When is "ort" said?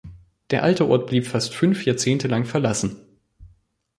0.87-1.05